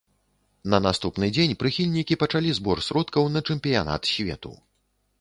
[0.73, 4.51] На наступны дзень прыхільнікі пачалі збор сродкаў на чэмпіянат свету.